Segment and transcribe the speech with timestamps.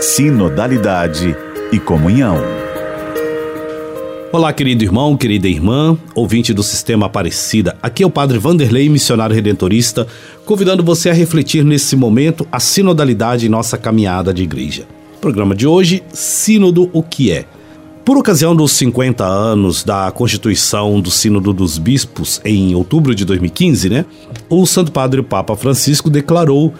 [0.00, 1.36] sinodalidade
[1.70, 2.38] e comunhão.
[4.32, 7.76] Olá, querido irmão, querida irmã, ouvinte do Sistema Aparecida.
[7.82, 10.06] Aqui é o Padre Vanderlei, missionário redentorista,
[10.46, 14.86] convidando você a refletir nesse momento a sinodalidade em nossa caminhada de igreja.
[15.20, 17.44] Programa de hoje, Sínodo o que é?
[18.02, 23.90] Por ocasião dos 50 anos da constituição do Sínodo dos Bispos, em outubro de 2015,
[23.90, 24.06] né?
[24.48, 26.72] O Santo Padre Papa Francisco declarou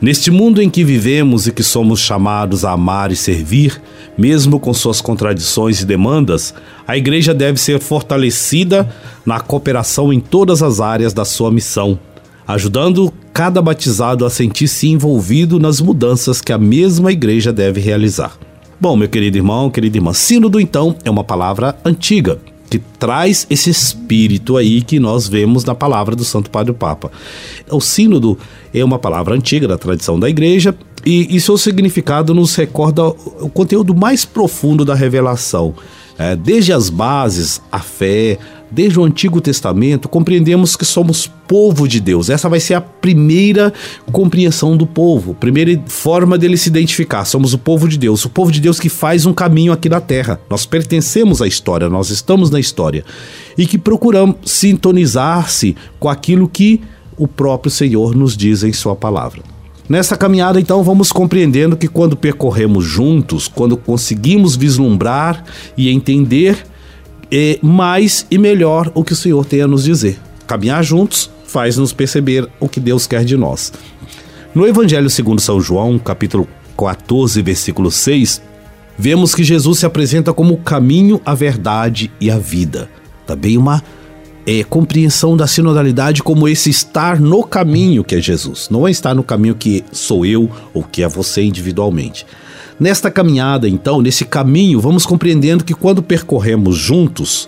[0.00, 3.82] Neste mundo em que vivemos e que somos chamados a amar e servir,
[4.16, 6.54] mesmo com suas contradições e demandas,
[6.88, 8.88] a Igreja deve ser fortalecida
[9.26, 11.98] na cooperação em todas as áreas da sua missão,
[12.48, 18.38] ajudando cada batizado a sentir-se envolvido nas mudanças que a mesma Igreja deve realizar.
[18.80, 22.38] Bom, meu querido irmão, querida irmã, sínodo então é uma palavra antiga
[22.70, 27.10] que traz esse espírito aí que nós vemos na palavra do Santo Padre Papa.
[27.68, 28.38] O sínodo
[28.72, 30.72] é uma palavra antiga da tradição da igreja
[31.04, 35.74] e, e seu significado nos recorda o conteúdo mais profundo da revelação.
[36.16, 38.38] É, desde as bases, a fé,
[38.70, 42.30] desde o Antigo Testamento, compreendemos que somos povo de Deus.
[42.30, 43.72] Essa vai ser a primeira
[44.12, 47.24] compreensão do povo, primeira forma dele se identificar.
[47.24, 50.00] Somos o povo de Deus, o povo de Deus que faz um caminho aqui na
[50.00, 50.40] terra.
[50.48, 53.04] Nós pertencemos à história, nós estamos na história
[53.58, 56.80] e que procuramos sintonizar-se com aquilo que
[57.18, 59.42] o próprio Senhor nos diz em Sua palavra.
[59.90, 65.42] Nessa caminhada, então, vamos compreendendo que quando percorremos juntos, quando conseguimos vislumbrar
[65.76, 66.64] e entender
[67.30, 70.18] é, mais e melhor o que o Senhor tem a nos dizer.
[70.46, 73.72] Caminhar juntos faz-nos perceber o que Deus quer de nós.
[74.54, 78.42] No Evangelho segundo São João, capítulo 14, versículo 6,
[78.98, 82.90] vemos que Jesus se apresenta como o caminho, a verdade e a vida.
[83.26, 83.82] Também uma
[84.46, 89.14] é, compreensão da sinodalidade como esse estar no caminho que é Jesus, não é estar
[89.14, 92.26] no caminho que sou eu ou que é você individualmente.
[92.80, 97.46] Nesta caminhada, então, nesse caminho, vamos compreendendo que quando percorremos juntos,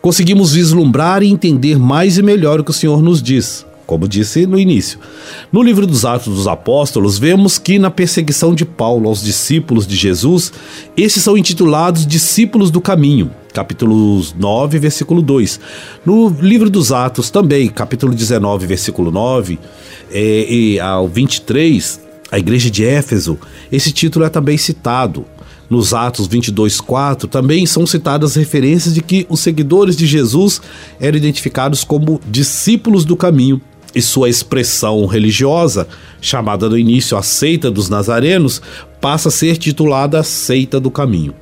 [0.00, 4.46] conseguimos vislumbrar e entender mais e melhor o que o Senhor nos diz como disse
[4.46, 4.98] no início.
[5.50, 9.96] No livro dos Atos dos Apóstolos, vemos que na perseguição de Paulo aos discípulos de
[9.96, 10.52] Jesus,
[10.94, 15.58] esses são intitulados discípulos do caminho, capítulo 9, versículo 2.
[16.04, 19.58] No livro dos Atos também, capítulo 19, versículo 9
[20.12, 23.38] é, e ao 23, a igreja de Éfeso,
[23.72, 25.24] esse título é também citado.
[25.68, 30.62] Nos Atos 22:4 também são citadas referências de que os seguidores de Jesus
[30.98, 33.60] eram identificados como discípulos do caminho
[33.94, 35.86] e sua expressão religiosa,
[36.20, 38.62] chamada no início a seita dos nazarenos,
[39.00, 41.34] passa a ser titulada seita do caminho.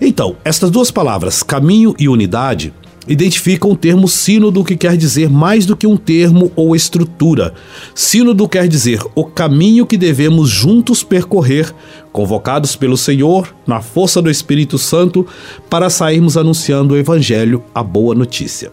[0.00, 2.72] Então, estas duas palavras, caminho e unidade,
[3.06, 7.54] identificam o termo sínodo que quer dizer mais do que um termo ou estrutura.
[7.94, 11.74] Sínodo quer dizer o caminho que devemos juntos percorrer,
[12.12, 15.26] convocados pelo Senhor, na força do Espírito Santo,
[15.68, 18.70] para sairmos anunciando o Evangelho, a boa notícia.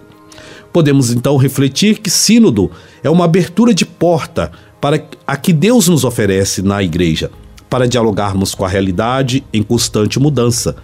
[0.71, 2.69] Podemos então refletir que Sínodo
[3.03, 7.31] é uma abertura de porta para a que Deus nos oferece na igreja,
[7.69, 10.75] para dialogarmos com a realidade em constante mudança.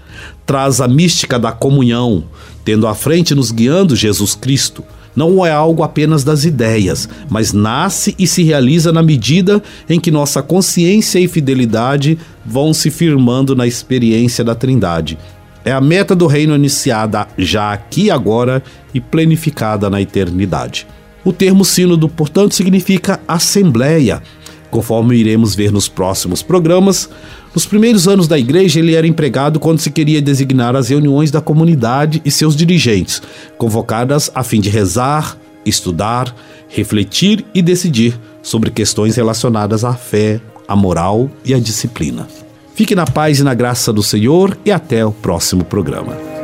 [0.46, 2.26] Traz a mística da comunhão,
[2.64, 4.84] tendo à frente nos guiando Jesus Cristo.
[5.16, 10.12] Não é algo apenas das ideias, mas nasce e se realiza na medida em que
[10.12, 15.18] nossa consciência e fidelidade vão se firmando na experiência da Trindade
[15.66, 18.62] é a meta do reino iniciada já aqui e agora
[18.94, 20.86] e planificada na eternidade.
[21.24, 24.22] O termo sínodo, portanto, significa assembleia.
[24.76, 27.10] Conforme iremos ver nos próximos programas,
[27.54, 31.40] nos primeiros anos da igreja ele era empregado quando se queria designar as reuniões da
[31.40, 33.22] comunidade e seus dirigentes,
[33.58, 36.36] convocadas a fim de rezar, estudar,
[36.68, 42.28] refletir e decidir sobre questões relacionadas à fé, à moral e à disciplina.
[42.74, 46.35] Fique na paz e na graça do Senhor e até o próximo programa.